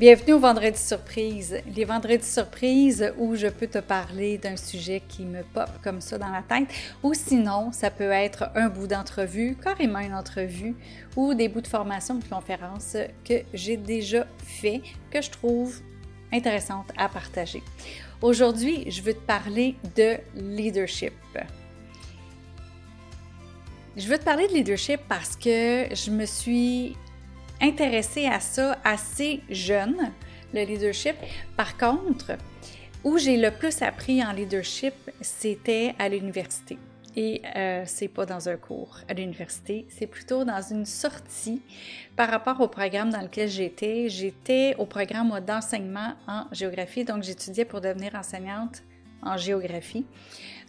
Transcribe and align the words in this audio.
Bienvenue 0.00 0.32
au 0.32 0.38
Vendredi 0.38 0.78
Surprise. 0.78 1.60
Les 1.76 1.84
Vendredis 1.84 2.24
Surprises 2.24 3.12
où 3.18 3.36
je 3.36 3.48
peux 3.48 3.66
te 3.66 3.80
parler 3.80 4.38
d'un 4.38 4.56
sujet 4.56 5.02
qui 5.06 5.26
me 5.26 5.42
pop 5.42 5.68
comme 5.84 6.00
ça 6.00 6.16
dans 6.16 6.30
la 6.30 6.40
tête 6.40 6.68
ou 7.02 7.12
sinon 7.12 7.70
ça 7.70 7.90
peut 7.90 8.10
être 8.10 8.50
un 8.54 8.70
bout 8.70 8.86
d'entrevue, 8.86 9.58
carrément 9.62 9.98
une 9.98 10.14
entrevue 10.14 10.74
ou 11.16 11.34
des 11.34 11.48
bouts 11.48 11.60
de 11.60 11.66
formation 11.66 12.14
de 12.14 12.24
conférence 12.24 12.96
que 13.26 13.42
j'ai 13.52 13.76
déjà 13.76 14.26
fait 14.42 14.80
que 15.10 15.20
je 15.20 15.28
trouve 15.28 15.82
intéressante 16.32 16.90
à 16.96 17.10
partager. 17.10 17.62
Aujourd'hui, 18.22 18.90
je 18.90 19.02
veux 19.02 19.12
te 19.12 19.26
parler 19.26 19.76
de 19.96 20.16
leadership. 20.34 21.12
Je 23.98 24.08
veux 24.08 24.16
te 24.16 24.24
parler 24.24 24.48
de 24.48 24.54
leadership 24.54 25.00
parce 25.10 25.36
que 25.36 25.94
je 25.94 26.10
me 26.10 26.24
suis 26.24 26.96
intéressée 27.60 28.26
à 28.26 28.40
ça 28.40 28.78
assez 28.84 29.40
jeune, 29.48 30.12
le 30.52 30.64
leadership. 30.64 31.16
Par 31.56 31.76
contre, 31.76 32.32
où 33.04 33.18
j'ai 33.18 33.36
le 33.36 33.50
plus 33.50 33.82
appris 33.82 34.24
en 34.24 34.32
leadership, 34.32 34.94
c'était 35.20 35.94
à 35.98 36.08
l'université. 36.08 36.78
Et 37.16 37.42
euh, 37.56 37.82
c'est 37.86 38.08
pas 38.08 38.24
dans 38.24 38.48
un 38.48 38.56
cours 38.56 38.98
à 39.08 39.14
l'université, 39.14 39.84
c'est 39.88 40.06
plutôt 40.06 40.44
dans 40.44 40.62
une 40.62 40.86
sortie 40.86 41.60
par 42.14 42.30
rapport 42.30 42.60
au 42.60 42.68
programme 42.68 43.10
dans 43.10 43.20
lequel 43.20 43.48
j'étais. 43.48 44.08
J'étais 44.08 44.76
au 44.78 44.86
programme 44.86 45.40
d'enseignement 45.40 46.14
en 46.28 46.44
géographie, 46.52 47.04
donc 47.04 47.24
j'étudiais 47.24 47.64
pour 47.64 47.80
devenir 47.80 48.14
enseignante 48.14 48.82
en 49.22 49.36
géographie. 49.36 50.06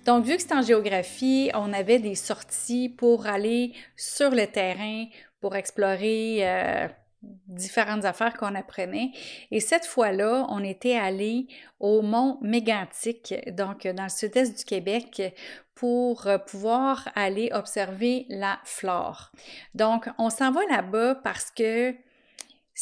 Donc, 0.05 0.26
vu 0.26 0.36
que 0.36 0.41
c'était 0.41 0.55
en 0.55 0.62
géographie, 0.62 1.52
on 1.54 1.73
avait 1.73 2.00
des 2.00 2.16
sorties 2.16 2.90
pour 2.90 3.28
aller 3.28 3.73
sur 3.96 4.32
le 4.32 4.48
terrain, 4.48 5.05
pour 5.40 5.55
explorer 5.55 6.40
euh, 6.41 6.88
différentes 7.22 8.05
affaires 8.05 8.36
qu'on 8.36 8.55
apprenait. 8.55 9.12
Et 9.52 9.60
cette 9.60 9.86
fois-là, 9.86 10.46
on 10.50 10.64
était 10.64 10.96
allé 10.96 11.48
au 11.80 12.02
mont 12.02 12.40
Mégantic, 12.41 13.35
donc 13.55 13.88
dans 13.88 14.04
le 14.04 14.10
sud-est 14.10 14.57
du 14.57 14.66
Québec, 14.66 15.35
pour 15.76 16.27
euh, 16.27 16.38
pouvoir 16.38 17.10
aller 17.16 17.49
observer 17.54 18.26
la 18.29 18.60
flore. 18.63 19.32
Donc, 19.76 20.07
on 20.18 20.29
s'en 20.29 20.52
va 20.52 20.62
là-bas 20.70 21.16
parce 21.24 21.52
que 21.52 21.96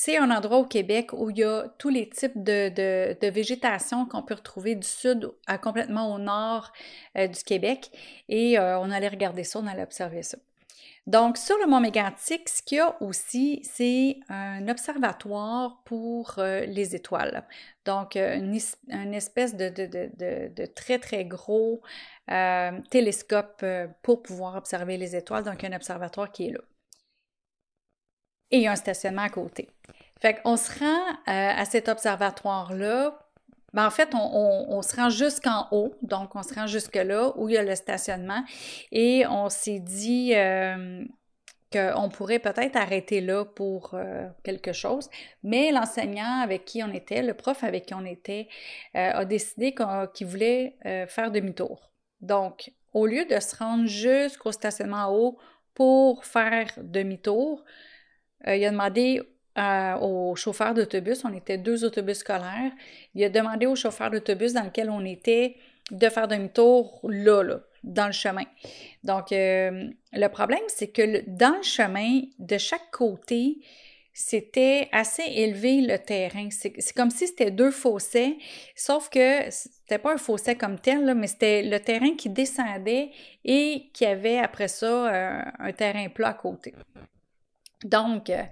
c'est 0.02 0.18
un 0.18 0.32
endroit 0.32 0.60
au 0.60 0.66
Québec 0.66 1.12
où 1.14 1.30
il 1.30 1.40
y 1.40 1.44
a 1.44 1.68
tous 1.78 1.90
les 1.90 2.10
types 2.10 2.42
de, 2.44 3.30
végétation 3.30 4.06
qu'on 4.06 4.24
peut 4.24 4.36
retrouver 4.36 4.76
du 4.76 4.88
sud 4.88 5.32
à 5.48 5.58
complètement 5.58 6.14
au 6.14 6.20
nord 6.20 6.72
euh, 7.18 7.28
du 7.28 7.44
Québec. 7.44 7.92
Et 8.30 8.58
on 8.60 8.92
allait 8.92 9.10
regarder 9.10 9.44
ça, 9.44 9.60
on 9.60 9.68
allait 9.68 9.84
observer 9.84 10.24
ça. 10.24 10.38
Donc, 11.10 11.38
sur 11.38 11.58
le 11.58 11.66
Mont 11.66 11.80
Mégantic, 11.80 12.48
ce 12.48 12.62
qu'il 12.62 12.78
y 12.78 12.82
a 12.82 12.96
aussi, 13.02 13.62
c'est 13.64 14.20
un 14.30 14.68
observatoire 14.68 15.82
pour 15.84 16.36
euh, 16.38 16.68
les 16.68 16.96
étoiles. 16.96 17.48
Donc, 17.84 18.16
euh, 18.16 18.36
une, 18.36 19.14
espèce 19.16 19.56
de, 19.56 20.66
très, 20.68 21.00
très 21.00 21.26
gros 21.26 21.82
euh, 22.30 22.80
télescope 22.92 23.66
pour 24.04 24.22
pouvoir 24.22 24.56
observer 24.56 24.98
les 24.98 25.16
étoiles. 25.16 25.44
Donc, 25.44 25.64
un 25.64 25.74
observatoire 25.74 26.32
qui 26.32 26.50
est 26.50 26.52
là. 26.52 26.60
Et 28.52 28.68
un 28.68 28.76
stationnement 28.76 29.24
à 29.24 29.30
côté. 29.30 29.70
Fait 30.20 30.42
se 30.44 30.80
rend 30.80 31.18
à 31.26 31.64
cet 31.66 31.88
observatoire-là 31.88 33.18
ben, 33.74 33.86
en 33.86 33.92
fait, 33.92 34.10
on, 34.14 34.82
se 34.82 34.96
rend 34.96 35.10
jusqu'en 35.10 35.68
haut, 35.72 35.94
donc 36.02 36.36
on 36.36 36.44
se 36.44 36.54
rend 36.54 36.68
jusque-là 36.68 37.34
où 37.36 37.50
il 37.50 37.56
y 37.56 37.58
a 37.58 37.64
le 37.64 37.76
stationnement 37.76 38.44
et 38.92 39.26
on 39.28 39.50
s'est 39.50 39.80
dit 39.80 40.34
euh, 40.36 41.04
qu'on 41.72 42.10
pourrait 42.10 42.40
peut-être 42.40 42.76
arrêter 42.76 43.22
là 43.22 43.46
pour 43.46 43.92
euh, 43.94 44.28
quelque 44.44 44.74
chose, 44.74 45.10
mais 45.44 45.72
l'enseignant 45.72 46.42
avec 46.42 46.66
qui 46.66 46.82
on 46.84 46.92
était, 46.92 47.22
le 47.22 47.36
prof 47.36 47.64
avec 47.64 47.86
qui 47.86 47.94
on 47.94 48.06
était, 48.06 48.48
euh, 48.96 49.12
a 49.14 49.26
décidé 49.26 49.76
qu'il 50.14 50.28
voulait 50.28 50.76
faire 51.08 51.32
demi-tour. 51.32 51.92
Donc, 52.22 52.72
au 52.94 53.06
lieu 53.06 53.26
de 53.26 53.40
se 53.40 53.56
rendre 53.56 53.86
jusqu'au 53.86 54.52
stationnement 54.52 55.06
en 55.06 55.14
haut 55.14 55.38
pour 55.76 56.26
faire 56.26 56.68
demi-tour, 56.78 57.64
il 58.48 58.64
a 58.66 58.72
demandé 58.72 59.22
au 60.02 60.36
chauffeur 60.36 60.74
d'autobus, 60.74 61.26
on 61.26 61.34
était 61.34 61.58
deux 61.58 61.84
autobus 61.84 62.20
scolaires, 62.20 62.72
il 63.14 63.24
a 63.24 63.30
demandé 63.30 63.66
au 63.66 63.76
chauffeur 63.76 64.10
d'autobus 64.10 64.54
dans 64.54 64.64
lequel 64.64 64.90
on 64.90 65.04
était 65.04 65.58
de 65.92 66.10
faire 66.10 66.28
demi-tour 66.28 67.00
là, 67.04 67.44
là, 67.44 67.60
dans 67.84 68.08
le 68.08 68.12
chemin. 68.12 68.46
Donc, 69.04 69.32
euh, 69.32 69.90
le 70.14 70.28
problème, 70.28 70.64
c'est 70.68 70.90
que 70.90 71.24
dans 71.28 71.58
le 71.58 71.64
chemin, 71.64 72.22
de 72.38 72.58
chaque 72.58 72.92
côté, 72.92 73.58
c'était 74.14 74.90
assez 74.92 75.24
élevé 75.24 75.82
le 75.82 75.98
terrain. 75.98 76.50
C'est 76.52 76.94
comme 76.94 77.10
si 77.10 77.28
c'était 77.28 77.52
deux 77.52 77.72
fossés, 77.72 78.38
sauf 78.76 79.10
que 79.10 79.50
c'était 79.50 79.98
pas 79.98 80.14
un 80.14 80.18
fossé 80.18 80.56
comme 80.56 80.78
tel, 80.80 81.14
mais 81.16 81.28
c'était 81.28 81.64
le 81.64 81.80
terrain 81.80 82.16
qui 82.16 82.30
descendait 82.30 83.12
et 83.46 83.90
qui 83.94 84.06
avait 84.06 84.40
après 84.40 84.68
ça 84.68 85.14
euh, 85.14 85.42
un 85.60 85.72
terrain 85.72 86.10
plat 86.10 86.30
à 86.30 86.34
côté. 86.34 86.74
Donc, 87.84 88.30
euh, 88.30 88.44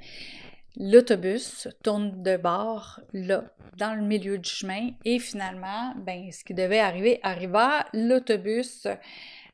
L'autobus 0.80 1.68
tourne 1.84 2.22
de 2.22 2.38
bord 2.38 3.00
là, 3.12 3.46
dans 3.78 3.96
le 3.96 4.04
milieu 4.04 4.38
du 4.38 4.48
chemin, 4.48 4.92
et 5.06 5.18
finalement, 5.18 5.96
ben, 5.96 6.32
ce 6.32 6.44
qui 6.44 6.54
devait 6.54 6.80
arriver 6.80 7.20
arriva. 7.24 7.86
L'autobus 7.94 8.86
euh, 8.86 8.94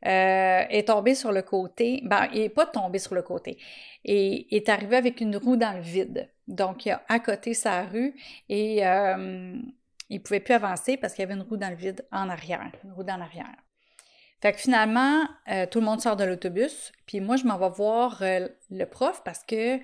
est 0.01 0.88
tombé 0.89 1.16
sur 1.16 1.31
le 1.31 1.41
côté. 1.41 2.01
Ben, 2.03 2.28
il 2.33 2.41
n'est 2.41 2.50
pas 2.50 2.66
tombé 2.66 3.00
sur 3.00 3.16
le 3.16 3.22
côté. 3.22 3.57
Et 4.03 4.53
est 4.53 4.67
arrivé 4.67 4.97
avec 4.97 5.22
une 5.22 5.38
roue 5.38 5.56
dans 5.56 5.72
le 5.72 5.81
vide. 5.81 6.29
Donc, 6.50 6.85
il 6.85 6.91
a 6.91 7.03
à 7.07 7.19
côté 7.19 7.53
sa 7.53 7.83
rue 7.83 8.13
et 8.50 8.85
euh, 8.85 9.56
il 10.09 10.17
ne 10.17 10.22
pouvait 10.22 10.41
plus 10.41 10.56
avancer 10.56 10.97
parce 10.97 11.13
qu'il 11.13 11.22
y 11.22 11.25
avait 11.25 11.35
une 11.35 11.47
roue 11.47 11.57
dans 11.57 11.69
le 11.69 11.78
vide 11.78 12.06
en 12.12 12.28
arrière, 12.28 12.69
une 12.83 12.91
roue 12.91 13.03
dans 13.03 13.16
l'arrière. 13.16 13.56
Fait 14.44 14.52
que 14.52 14.59
finalement, 14.59 15.24
euh, 15.50 15.66
tout 15.66 15.80
le 15.80 15.86
monde 15.86 16.02
sort 16.02 16.18
de 16.18 16.24
l'autobus, 16.24 16.92
puis 17.08 17.20
moi, 17.20 17.38
je 17.38 17.46
m'en 17.46 17.58
vais 17.58 17.70
voir 17.70 18.22
le 18.22 18.86
prof 18.86 19.24
parce 19.24 19.44
que 19.44 19.80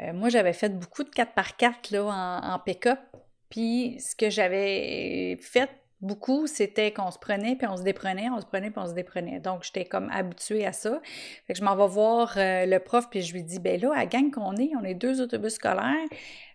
euh, 0.00 0.12
moi, 0.12 0.28
j'avais 0.28 0.52
fait 0.52 0.70
beaucoup 0.70 1.04
de 1.04 1.10
4x4 1.10 1.92
là, 1.92 2.40
en, 2.42 2.58
pick-up. 2.58 3.00
Puis 3.48 3.98
ce 4.00 4.14
que 4.16 4.30
j'avais 4.30 5.36
fait 5.40 5.70
beaucoup, 6.00 6.46
c'était 6.46 6.92
qu'on 6.92 7.10
se 7.10 7.18
prenait, 7.18 7.56
puis 7.56 7.66
on 7.66 7.76
se 7.76 7.82
déprenait, 7.82 8.30
on 8.30 8.40
se 8.40 8.46
prenait, 8.46 8.70
puis 8.70 8.80
on 8.82 8.86
se 8.86 8.94
déprenait. 8.94 9.40
Donc, 9.40 9.64
j'étais 9.64 9.84
comme 9.84 10.08
habituée 10.10 10.66
à 10.66 10.72
ça. 10.72 11.00
Fait 11.46 11.52
que 11.52 11.58
je 11.58 11.64
m'en 11.64 11.76
vais 11.76 11.88
voir 11.88 12.34
euh, 12.36 12.64
le 12.64 12.78
prof, 12.78 13.10
puis 13.10 13.20
je 13.22 13.34
lui 13.34 13.42
dis, 13.42 13.58
ben 13.58 13.80
là, 13.80 13.92
à 13.94 14.06
gang 14.06 14.30
qu'on 14.30 14.56
est, 14.56 14.70
on 14.80 14.84
est 14.84 14.94
deux 14.94 15.20
autobus 15.20 15.54
scolaires, 15.54 16.08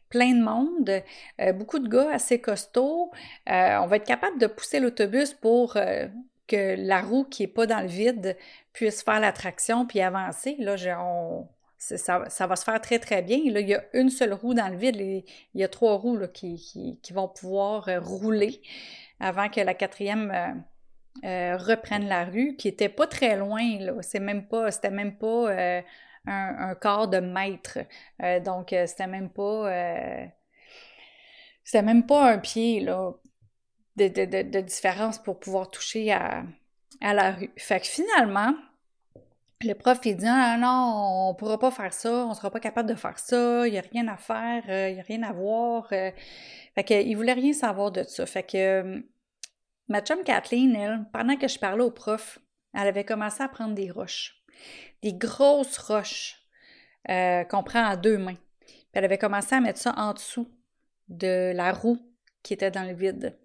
plein 0.10 0.34
de 0.34 0.44
monde, 0.44 1.04
euh, 1.42 1.54
beaucoup 1.54 1.80
de 1.80 1.88
gars 1.88 2.10
assez 2.12 2.40
costauds. 2.40 3.12
on 3.46 3.88
va 3.88 3.96
être 3.98 4.06
capable 4.08 4.40
de 4.40 4.48
pousser 4.48 4.80
l'autobus 4.80 5.34
pour 5.34 5.78
que 6.47 6.75
la 6.78 7.01
roue 7.01 7.25
qui 7.25 7.44
n'est 7.44 7.47
pas 7.47 7.66
dans 7.66 7.81
le 7.81 7.88
vide 7.88 8.38
puisse 8.73 9.03
faire 9.03 9.19
l'attraction 9.19 9.85
puis 9.85 10.01
avancer. 10.01 10.56
Là, 10.59 10.75
on, 11.01 11.47
ça, 11.78 12.47
va 12.47 12.56
se 12.56 12.63
faire 12.63 12.81
très, 12.81 13.00
très 13.00 13.22
bien. 13.22 13.39
Là, 13.51 13.59
il 13.59 13.67
y 13.67 13.75
a 13.75 13.83
une 13.94 14.09
seule 14.09 14.33
roue 14.33 14.53
dans 14.53 14.67
le 14.67 14.78
vide. 14.78 14.95
il 14.97 15.23
y 15.53 15.63
a 15.63 15.67
trois 15.67 15.95
roues 15.95 16.19
qui, 16.33 17.00
vont 17.13 17.28
pouvoir 17.28 17.88
euh, 17.88 18.00
rouler 18.00 18.61
avant 19.19 19.50
que 19.50 19.61
la 19.61 19.73
quatrième 19.73 20.31
euh, 20.31 21.25
euh, 21.25 21.57
reprenne 21.57 22.07
la 22.07 22.25
rue, 22.25 22.56
qui 22.56 22.67
n'était 22.67 22.89
pas 22.89 23.07
très 23.07 23.38
loin. 23.38 23.62
C'est 24.01 24.19
même 24.19 24.47
pas, 24.47 24.72
c'était 24.72 24.91
même 24.91 25.17
pas 25.17 25.81
un, 26.25 26.75
quart 26.75 27.07
de 27.07 27.19
mètre. 27.19 27.79
donc, 28.44 28.69
c'était 28.69 29.07
même 29.07 29.29
pas. 29.29 29.69
c'était 31.63 31.83
même 31.83 32.06
pas 32.06 32.31
un 32.31 32.38
pied 32.39 32.85
de, 33.97 34.61
différence 34.61 35.17
pour 35.19 35.39
pouvoir 35.39 35.69
toucher 35.69 36.11
à, 36.11 36.44
à 37.01 37.13
la 37.13 37.31
rue. 37.31 37.51
Fait 37.57 37.79
que 37.79 37.88
finalement, 37.88 38.53
le 39.61 39.73
prof, 39.73 40.00
il 40.06 40.17
dit 40.17 40.25
ah, 40.28 40.57
non, 40.57 41.28
on 41.28 41.33
ne 41.33 41.38
pourra 41.38 41.57
pas 41.57 41.72
faire 41.72 41.94
ça, 41.94 42.25
on 42.25 42.29
ne 42.29 42.33
sera 42.33 42.51
pas 42.51 42.59
capable 42.59 42.89
de 42.89 42.95
faire 42.95 43.17
ça, 43.17 43.67
il 43.67 43.72
n'y 43.72 43.78
a 43.78 43.81
rien 43.81 44.07
à 44.07 44.17
faire, 44.17 44.63
euh, 44.69 44.89
il 44.89 44.95
n'y 44.95 45.00
a 45.00 45.03
rien 45.03 45.23
à 45.23 45.33
voir. 45.33 45.88
Euh. 45.91 46.11
Fait 46.75 46.83
qu'il 46.83 47.16
voulait 47.16 47.33
rien 47.33 47.53
savoir 47.53 47.92
de 47.92 48.03
ça. 48.03 48.25
Fait 48.25 48.44
que 48.44 48.57
euh, 48.57 49.00
ma 49.88 50.01
chum 50.01 50.24
Kathleen, 50.24 50.75
elle, 50.75 51.06
pendant 51.13 51.38
que 51.38 51.48
je 51.48 51.57
parlais 51.57 51.83
au 51.83 51.91
prof, 51.91 52.39
elle 52.74 52.88
avait 52.88 53.06
commencé 53.06 53.41
à 53.41 53.48
prendre 53.48 53.75
des 53.75 53.89
roches. 53.89 54.44
Des 55.01 55.13
grosses 55.13 55.77
roches 55.77 56.41
qu'on 57.07 57.63
prend 57.63 57.86
à 57.86 57.95
deux 57.95 58.18
mains. 58.18 58.38
Puis 58.65 58.88
elle 58.94 59.06
avait 59.06 59.19
commencé 59.19 59.53
à 59.53 59.62
mettre 59.62 59.80
ça 59.80 59.94
en 59.95 60.13
dessous 60.13 60.50
de 61.07 61.51
la 61.53 61.71
roue 61.71 62.00
qui 62.41 62.53
était 62.53 62.71
dans 62.71 62.83
le 62.83 62.94
vide. 62.94 63.38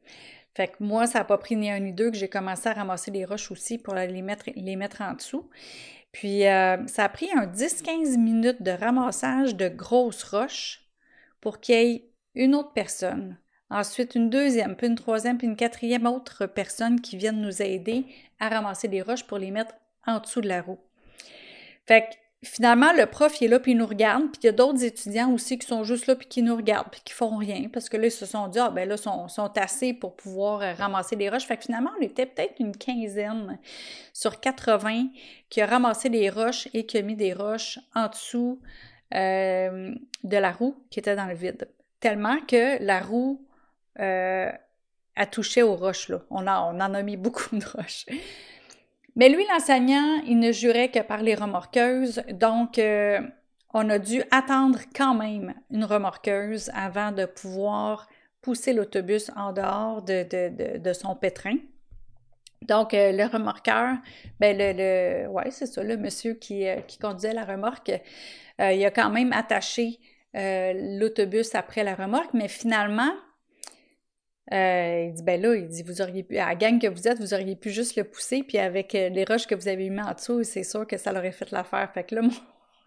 Fait 0.54 0.68
que 0.68 0.76
moi, 0.80 1.06
ça 1.06 1.20
n'a 1.20 1.24
pas 1.24 1.38
pris 1.38 1.56
ni 1.56 1.70
un 1.70 1.78
ni 1.78 1.92
deux 1.92 2.10
que 2.10 2.16
j'ai 2.16 2.28
commencé 2.28 2.68
à 2.68 2.72
ramasser 2.72 3.10
les 3.10 3.24
roches 3.24 3.50
aussi 3.50 3.78
pour 3.78 3.94
les 3.94 4.22
mettre, 4.22 4.46
les 4.54 4.78
en 5.00 5.14
dessous. 5.14 5.48
Puis 6.12 6.46
euh, 6.46 6.86
ça 6.86 7.04
a 7.04 7.08
pris 7.08 7.28
un 7.36 7.46
10-15 7.46 8.18
minutes 8.18 8.62
de 8.62 8.72
ramassage 8.72 9.54
de 9.54 9.68
grosses 9.68 10.24
roches 10.24 10.88
pour 11.40 11.60
qu'il 11.60 11.74
y 11.74 11.78
ait 11.78 12.10
une 12.34 12.54
autre 12.54 12.72
personne. 12.72 13.38
Ensuite, 13.70 14.16
une 14.16 14.30
deuxième, 14.30 14.74
puis 14.74 14.88
une 14.88 14.96
troisième, 14.96 15.38
puis 15.38 15.46
une 15.46 15.56
quatrième 15.56 16.06
autre 16.06 16.46
personne 16.46 17.00
qui 17.00 17.16
viennent 17.16 17.40
nous 17.40 17.62
aider 17.62 18.04
à 18.40 18.48
ramasser 18.48 18.88
des 18.88 19.02
roches 19.02 19.24
pour 19.24 19.38
les 19.38 19.52
mettre 19.52 19.74
en 20.04 20.18
dessous 20.18 20.40
de 20.40 20.48
la 20.48 20.62
roue. 20.62 20.80
Fait 21.86 22.18
finalement, 22.42 22.92
le 22.92 23.06
prof, 23.06 23.40
il 23.40 23.44
est 23.44 23.48
là, 23.48 23.60
puis 23.60 23.72
il 23.72 23.78
nous 23.78 23.86
regarde, 23.86 24.22
puis 24.32 24.40
il 24.42 24.46
y 24.46 24.48
a 24.48 24.52
d'autres 24.52 24.82
étudiants 24.82 25.30
aussi 25.32 25.58
qui 25.58 25.66
sont 25.66 25.84
juste 25.84 26.06
là, 26.06 26.16
puis 26.16 26.26
qui 26.26 26.42
nous 26.42 26.56
regardent, 26.56 26.90
puis 26.90 27.02
qui 27.04 27.12
font 27.12 27.36
rien, 27.36 27.68
parce 27.72 27.88
que 27.88 27.96
là, 27.96 28.06
ils 28.06 28.10
se 28.10 28.24
sont 28.24 28.48
dit, 28.48 28.58
ah, 28.58 28.70
ben 28.70 28.88
là, 28.88 28.94
ils 28.94 28.98
sont, 28.98 29.28
sont 29.28 29.50
assez 29.58 29.92
pour 29.92 30.16
pouvoir 30.16 30.62
euh, 30.62 30.72
ramasser 30.72 31.16
des 31.16 31.28
roches. 31.28 31.46
Fait 31.46 31.56
que 31.56 31.64
finalement, 31.64 31.90
on 31.98 32.02
était 32.02 32.26
peut-être 32.26 32.58
une 32.58 32.76
quinzaine 32.76 33.58
sur 34.12 34.40
80 34.40 35.08
qui 35.50 35.60
a 35.60 35.66
ramassé 35.66 36.08
des 36.08 36.30
roches 36.30 36.68
et 36.72 36.86
qui 36.86 36.96
a 36.98 37.02
mis 37.02 37.16
des 37.16 37.34
roches 37.34 37.78
en 37.94 38.08
dessous 38.08 38.60
euh, 39.14 39.94
de 40.24 40.36
la 40.36 40.52
roue 40.52 40.76
qui 40.90 40.98
était 40.98 41.16
dans 41.16 41.26
le 41.26 41.34
vide. 41.34 41.68
Tellement 42.00 42.38
que 42.40 42.82
la 42.82 43.00
roue 43.00 43.44
euh, 43.98 44.50
a 45.16 45.26
touché 45.26 45.62
aux 45.62 45.76
roches, 45.76 46.08
là. 46.08 46.22
On, 46.30 46.46
a, 46.46 46.60
on 46.60 46.80
en 46.80 46.94
a 46.94 47.02
mis 47.02 47.18
beaucoup 47.18 47.54
de 47.54 47.64
roches. 47.66 48.06
Mais 49.16 49.28
lui, 49.28 49.44
l'enseignant, 49.52 50.20
il 50.26 50.38
ne 50.38 50.52
jurait 50.52 50.90
que 50.90 51.00
par 51.00 51.22
les 51.22 51.34
remorqueuses, 51.34 52.22
donc 52.32 52.78
euh, 52.78 53.20
on 53.74 53.88
a 53.90 53.98
dû 53.98 54.22
attendre 54.30 54.78
quand 54.94 55.14
même 55.14 55.54
une 55.70 55.84
remorqueuse 55.84 56.70
avant 56.74 57.12
de 57.12 57.24
pouvoir 57.24 58.08
pousser 58.40 58.72
l'autobus 58.72 59.30
en 59.36 59.52
dehors 59.52 60.02
de, 60.02 60.92
son 60.92 61.14
pétrin. 61.14 61.56
Donc, 62.62 62.94
euh, 62.94 63.12
le 63.12 63.24
remorqueur, 63.24 63.96
ben 64.38 64.56
le, 64.56 64.72
le 64.72 65.28
ouais, 65.28 65.50
c'est 65.50 65.66
ça, 65.66 65.82
le 65.82 65.96
monsieur 65.96 66.34
qui, 66.34 66.66
euh, 66.66 66.80
qui 66.82 66.98
conduisait 66.98 67.34
la 67.34 67.44
remorque, 67.44 67.92
il 68.58 68.84
a 68.84 68.90
quand 68.90 69.08
même 69.08 69.32
attaché 69.32 69.98
l'autobus 70.34 71.54
après 71.54 71.82
la 71.82 71.94
remorque, 71.94 72.34
mais 72.34 72.46
finalement, 72.46 73.10
euh, 74.52 75.06
il 75.08 75.14
dit, 75.14 75.22
ben 75.22 75.40
là, 75.40 75.54
il 75.54 75.68
dit, 75.68 75.82
vous 75.82 76.02
auriez 76.02 76.24
pu, 76.24 76.36
à 76.38 76.48
la 76.48 76.54
gang 76.56 76.80
que 76.80 76.88
vous 76.88 77.06
êtes, 77.06 77.18
vous 77.20 77.34
auriez 77.34 77.54
pu 77.54 77.70
juste 77.70 77.96
le 77.96 78.04
pousser, 78.04 78.42
puis 78.42 78.58
avec 78.58 78.94
euh, 78.94 79.08
les 79.08 79.24
roches 79.24 79.46
que 79.46 79.54
vous 79.54 79.68
avez 79.68 79.88
mis 79.90 80.00
en 80.00 80.12
dessous, 80.12 80.42
c'est 80.42 80.64
sûr 80.64 80.86
que 80.86 80.96
ça 80.96 81.12
l'aurait 81.12 81.30
fait 81.30 81.50
l'affaire. 81.52 81.88
Fait 81.94 82.02
que 82.02 82.16
là, 82.16 82.22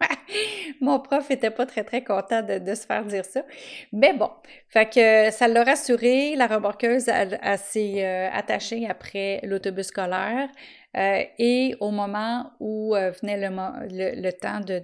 mon, 0.82 1.00
prof 1.00 1.30
était 1.30 1.50
pas 1.50 1.64
très, 1.64 1.82
très 1.82 2.04
content 2.04 2.42
de, 2.42 2.74
se 2.74 2.84
faire 2.84 3.04
dire 3.06 3.24
ça. 3.24 3.44
Mais 3.92 4.12
bon, 4.12 4.30
fait 4.68 4.90
que 4.92 5.30
ça 5.30 5.48
l'a 5.48 5.64
rassuré. 5.64 6.36
La 6.36 6.48
remorqueuse, 6.48 7.08
elle, 7.08 7.40
s'est 7.56 8.04
euh, 8.04 8.28
attachée 8.30 8.86
après 8.86 9.40
l'autobus 9.44 9.86
scolaire. 9.86 10.50
et 10.94 11.74
au 11.80 11.90
moment 11.90 12.52
où 12.60 12.94
venait 12.94 13.38
le, 13.38 14.20
le, 14.20 14.32
temps 14.32 14.60
de, 14.60 14.82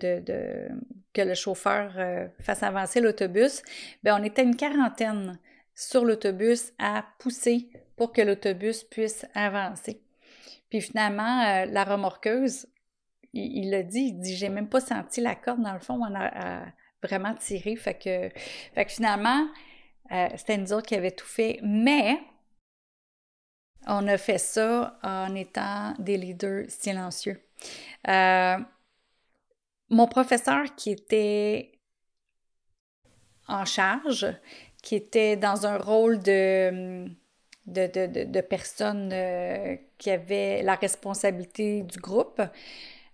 que 1.12 1.20
le 1.20 1.34
chauffeur 1.34 1.92
fasse 2.40 2.62
avancer 2.62 3.00
l'autobus, 3.00 3.62
ben 4.02 4.16
on 4.18 4.24
était 4.24 4.42
une 4.42 4.56
quarantaine 4.56 5.38
sur 5.74 6.04
l'autobus 6.04 6.72
à 6.78 7.04
pousser 7.18 7.70
pour 7.96 8.12
que 8.12 8.22
l'autobus 8.22 8.84
puisse 8.84 9.26
avancer. 9.34 10.02
Puis 10.68 10.80
finalement, 10.80 11.42
euh, 11.42 11.66
la 11.66 11.84
remorqueuse, 11.84 12.66
il 13.32 13.70
l'a 13.70 13.82
dit, 13.82 14.12
il 14.12 14.20
dit 14.20 14.36
j'ai 14.36 14.48
même 14.48 14.68
pas 14.68 14.80
senti 14.80 15.20
la 15.20 15.34
corde 15.34 15.62
dans 15.62 15.72
le 15.72 15.80
fond, 15.80 16.00
on 16.00 16.14
a, 16.14 16.64
vraiment 17.02 17.34
tiré. 17.34 17.76
Fait 17.76 17.94
que, 17.94 18.28
fait 18.74 18.90
finalement, 18.90 19.48
euh, 20.12 20.28
c'était 20.36 20.58
nous 20.58 20.72
autres 20.72 20.86
qui 20.86 20.94
avait 20.94 21.10
tout 21.12 21.26
fait. 21.26 21.58
Mais 21.62 22.18
on 23.86 24.06
a 24.06 24.18
fait 24.18 24.38
ça 24.38 24.98
en 25.02 25.34
étant 25.34 25.94
des 25.98 26.16
leaders 26.16 26.64
silencieux. 26.68 27.40
Euh, 28.08 28.58
mon 29.88 30.06
professeur 30.06 30.74
qui 30.76 30.90
était 30.90 31.72
en 33.48 33.64
charge, 33.64 34.26
qui 34.82 34.96
était 34.96 35.36
dans 35.36 35.66
un 35.66 35.78
rôle 35.78 36.20
de, 36.20 37.06
de, 37.66 37.86
de, 37.86 38.24
de, 38.24 38.40
personne 38.40 39.10
euh, 39.12 39.76
qui 39.98 40.10
avait 40.10 40.62
la 40.62 40.74
responsabilité 40.74 41.82
du 41.82 41.98
groupe. 41.98 42.40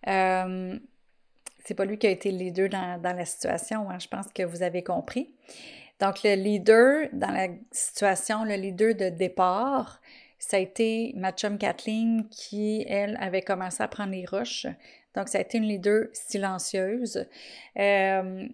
Euh, 0.07 0.79
c'est 1.65 1.75
pas 1.75 1.85
lui 1.85 1.99
qui 1.99 2.07
a 2.07 2.11
été 2.11 2.31
le 2.31 2.39
leader 2.39 2.69
dans, 2.69 3.01
dans 3.01 3.17
la 3.17 3.25
situation, 3.25 3.91
hein, 3.91 3.99
je 3.99 4.09
pense 4.09 4.27
que 4.33 4.45
vous 4.45 4.63
avez 4.63 4.83
compris. 4.83 5.35
Donc, 6.01 6.23
le 6.23 6.35
leader 6.35 7.09
dans 7.13 7.31
la 7.31 7.49
situation, 7.73 8.45
le 8.45 8.55
leader 8.55 8.95
de 8.95 9.09
départ, 9.09 10.01
ça 10.39 10.59
a 10.59 10.61
été 10.61 11.13
ma 11.17 11.33
chum 11.33 11.59
Kathleen 11.59 12.29
qui, 12.31 12.85
elle, 12.87 13.17
avait 13.21 13.43
commencé 13.43 13.83
à 13.83 13.89
prendre 13.89 14.13
les 14.13 14.27
roches. 14.27 14.67
Donc, 15.15 15.29
ça 15.29 15.39
a 15.39 15.41
été 15.41 15.59
une 15.59 15.65
leader 15.65 16.05
silencieuse. 16.13 17.27
Euh, 17.79 18.47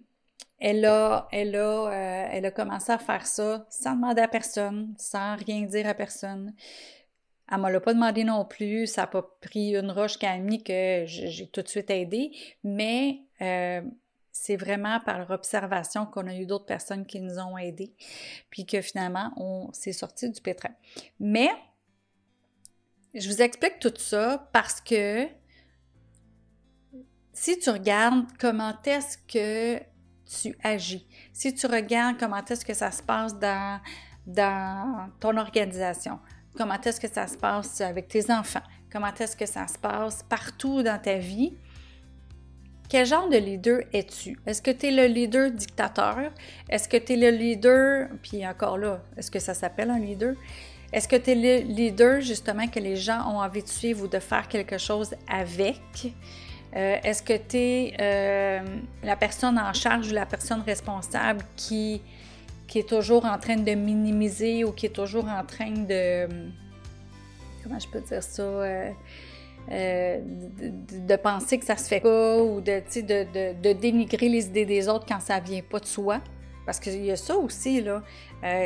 elle 0.63 0.85
a, 0.85 1.27
elle, 1.33 1.57
a, 1.57 1.89
euh, 1.91 2.27
elle 2.31 2.45
a 2.45 2.51
commencé 2.51 2.89
à 2.89 2.97
faire 2.97 3.27
ça 3.27 3.67
sans 3.69 3.95
demander 3.95 4.21
à 4.21 4.29
personne, 4.29 4.95
sans 4.97 5.35
rien 5.35 5.63
dire 5.63 5.85
à 5.85 5.93
personne. 5.93 6.53
Elle 7.51 7.57
ne 7.57 7.63
me 7.63 7.69
l'a 7.69 7.81
pas 7.81 7.93
demandé 7.93 8.23
non 8.23 8.45
plus, 8.45 8.87
ça 8.87 9.01
n'a 9.01 9.07
pas 9.07 9.23
pris 9.41 9.75
une 9.75 9.91
roche 9.91 10.17
qu'elle 10.17 10.29
a 10.29 10.37
mis 10.37 10.63
que 10.63 11.03
j'ai 11.05 11.47
tout 11.47 11.61
de 11.61 11.67
suite 11.67 11.89
aidé, 11.89 12.31
mais 12.63 13.23
euh, 13.41 13.81
c'est 14.31 14.55
vraiment 14.55 15.01
par 15.01 15.19
leur 15.19 15.31
observation 15.31 16.05
qu'on 16.05 16.27
a 16.27 16.33
eu 16.33 16.45
d'autres 16.45 16.65
personnes 16.65 17.05
qui 17.05 17.19
nous 17.19 17.39
ont 17.39 17.57
aidés, 17.57 17.93
puis 18.49 18.65
que 18.65 18.79
finalement, 18.79 19.33
on 19.35 19.69
s'est 19.73 19.91
sorti 19.91 20.29
du 20.29 20.39
pétrin. 20.39 20.73
Mais, 21.19 21.49
je 23.13 23.27
vous 23.27 23.41
explique 23.41 23.79
tout 23.79 23.93
ça 23.97 24.49
parce 24.53 24.79
que 24.79 25.27
si 27.33 27.59
tu 27.59 27.69
regardes 27.69 28.25
comment 28.39 28.73
est-ce 28.85 29.17
que 29.27 29.83
tu 30.41 30.55
agis, 30.63 31.05
si 31.31 31.53
tu 31.53 31.67
regardes 31.67 32.17
comment 32.17 32.43
est-ce 32.43 32.65
que 32.65 32.73
ça 32.73 32.91
se 32.91 33.01
passe 33.03 33.35
dans, 33.37 33.79
ton 35.19 35.37
organisation, 35.37 36.19
comment 36.57 36.79
est-ce 36.81 36.99
que 36.99 37.11
ça 37.11 37.27
se 37.27 37.37
passe 37.37 37.81
avec 37.81 38.07
tes 38.07 38.31
enfants, 38.31 38.63
comment 38.91 39.13
est-ce 39.13 39.35
que 39.35 39.45
ça 39.45 39.67
se 39.67 39.77
passe 39.77 40.23
partout 40.23 40.81
dans 40.81 40.99
ta 40.99 41.17
vie, 41.17 41.53
quel 42.89 43.05
genre 43.05 43.27
de 43.27 43.37
leader 43.37 43.79
es-tu? 43.91 44.37
Est-ce 44.45 44.61
que 44.61 44.71
tu 44.71 44.87
es 44.87 44.91
le 44.91 45.11
leader 45.11 45.49
dictateur? 45.49 46.31
Est-ce 46.69 46.87
que 46.87 46.97
tu 46.97 47.13
es 47.13 47.15
le 47.15 47.35
leader, 47.35 48.09
puis 48.21 48.45
encore 48.45 48.77
là, 48.77 49.01
est-ce 49.17 49.31
que 49.31 49.39
ça 49.39 49.53
s'appelle 49.53 49.89
un 49.89 49.99
leader? 49.99 50.35
Est-ce 50.91 51.07
que 51.07 51.15
tu 51.15 51.31
es 51.31 51.35
le 51.35 51.73
leader 51.73 52.21
justement 52.21 52.67
que 52.67 52.79
les 52.79 52.95
gens 52.95 53.27
ont 53.27 53.39
envie 53.39 53.63
de 53.63 53.67
suivre 53.67 54.03
ou 54.03 54.07
de 54.07 54.19
faire 54.19 54.47
quelque 54.47 54.77
chose 54.77 55.15
avec? 55.27 55.81
Euh, 56.75 56.97
est-ce 57.03 57.21
que 57.21 57.33
tu 57.33 57.57
es 57.57 57.93
euh, 57.99 58.61
la 59.03 59.15
personne 59.15 59.59
en 59.59 59.73
charge 59.73 60.09
ou 60.09 60.13
la 60.13 60.25
personne 60.25 60.61
responsable 60.61 61.45
qui, 61.55 62.01
qui 62.67 62.79
est 62.79 62.89
toujours 62.89 63.25
en 63.25 63.37
train 63.37 63.57
de 63.57 63.71
minimiser 63.73 64.63
ou 64.63 64.71
qui 64.71 64.87
est 64.87 64.95
toujours 64.95 65.25
en 65.25 65.43
train 65.45 65.71
de... 65.71 66.27
Comment 67.63 67.79
je 67.79 67.87
peux 67.87 68.01
dire 68.01 68.23
ça? 68.23 68.41
Euh, 68.41 70.19
de, 70.19 71.15
penser 71.15 71.57
que 71.57 71.65
ça 71.65 71.77
se 71.77 71.87
fait 71.87 72.01
pas 72.01 72.37
ou 72.41 72.59
de, 72.59 72.81
de, 73.01 73.53
de, 73.61 73.73
dénigrer 73.73 74.27
les 74.27 74.47
idées 74.47 74.65
des 74.65 74.89
autres 74.89 75.05
quand 75.07 75.21
ça 75.21 75.39
vient 75.39 75.61
pas 75.61 75.79
de 75.79 75.85
soi? 75.85 76.19
Parce 76.65 76.79
qu'il 76.79 77.05
y 77.05 77.11
a 77.11 77.15
ça 77.15 77.37
aussi, 77.37 77.81
là. 77.81 78.01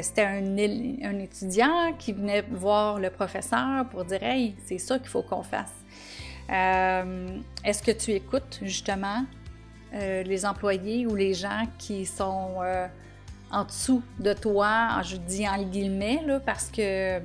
C'était 0.01 0.23
un, 0.23 0.57
un, 0.57 1.19
étudiant 1.19 1.93
qui 1.99 2.13
venait 2.13 2.43
voir 2.49 2.99
le 2.99 3.11
professeur 3.11 3.87
pour 3.89 4.05
dire 4.05 4.23
Hey, 4.23 4.55
c'est 4.65 4.79
ça 4.79 4.97
qu'il 4.97 5.09
faut 5.09 5.21
qu'on 5.21 5.43
fasse. 5.43 5.73
Euh, 6.49 7.39
est-ce 7.63 7.83
que 7.83 7.91
tu 7.91 8.11
écoutes 8.11 8.59
justement 8.61 9.25
euh, 9.93 10.23
les 10.23 10.45
employés 10.45 11.05
ou 11.05 11.15
les 11.15 11.33
gens 11.33 11.63
qui 11.77 12.05
sont 12.05 12.57
euh, 12.61 12.87
en 13.51 13.63
dessous 13.63 14.01
de 14.19 14.33
toi, 14.33 15.01
je 15.03 15.17
dis 15.17 15.47
en 15.47 15.61
guillemets, 15.63 16.21
parce 16.45 16.69
que 16.69 17.21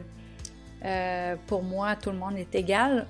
pour 1.47 1.63
moi, 1.63 1.95
tout 1.95 2.11
le 2.11 2.19
monde 2.19 2.37
est 2.37 2.55
égal, 2.55 3.07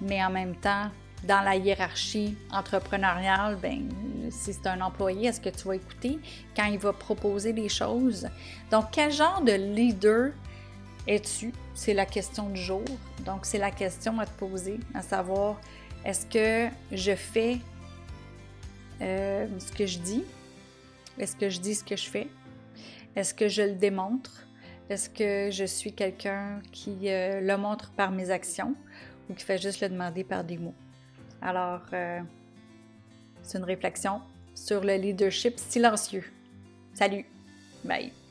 mais 0.00 0.22
en 0.22 0.30
même 0.30 0.54
temps, 0.56 0.90
dans 1.26 1.42
la 1.42 1.56
hiérarchie 1.56 2.36
entrepreneuriale, 2.50 3.56
ben, 3.60 3.88
si 4.30 4.52
c'est 4.52 4.66
un 4.66 4.80
employé, 4.80 5.28
est-ce 5.28 5.40
que 5.40 5.48
tu 5.48 5.66
vas 5.68 5.76
écouter 5.76 6.18
quand 6.54 6.66
il 6.66 6.78
va 6.78 6.92
proposer 6.92 7.52
des 7.52 7.68
choses? 7.68 8.28
Donc, 8.70 8.86
quel 8.92 9.10
genre 9.10 9.40
de 9.42 9.52
leader 9.52 10.32
es-tu? 11.06 11.52
C'est 11.74 11.94
la 11.94 12.06
question 12.06 12.48
du 12.48 12.60
jour. 12.60 12.84
Donc, 13.24 13.46
c'est 13.46 13.58
la 13.58 13.70
question 13.70 14.18
à 14.20 14.26
te 14.26 14.38
poser, 14.38 14.78
à 14.94 15.02
savoir, 15.02 15.60
est-ce 16.04 16.26
que 16.26 16.68
je 16.92 17.14
fais 17.14 17.58
euh, 19.00 19.46
ce 19.58 19.72
que 19.72 19.86
je 19.86 19.98
dis? 19.98 20.24
Est-ce 21.18 21.36
que 21.36 21.48
je 21.48 21.60
dis 21.60 21.74
ce 21.74 21.84
que 21.84 21.96
je 21.96 22.08
fais? 22.08 22.28
Est-ce 23.16 23.32
que 23.32 23.48
je 23.48 23.62
le 23.62 23.74
démontre? 23.74 24.46
Est-ce 24.90 25.08
que 25.08 25.50
je 25.50 25.64
suis 25.64 25.92
quelqu'un 25.92 26.60
qui 26.72 27.08
euh, 27.08 27.40
le 27.40 27.56
montre 27.56 27.90
par 27.92 28.10
mes 28.10 28.30
actions 28.30 28.74
ou 29.28 29.34
qui 29.34 29.44
fait 29.44 29.58
juste 29.58 29.80
le 29.80 29.88
demander 29.88 30.24
par 30.24 30.44
des 30.44 30.58
mots? 30.58 30.74
Alors, 31.40 31.82
euh, 31.92 32.20
c'est 33.42 33.58
une 33.58 33.64
réflexion 33.64 34.20
sur 34.54 34.82
le 34.82 34.96
leadership 34.96 35.58
silencieux. 35.58 36.24
Salut! 36.94 37.24
Bye! 37.84 38.23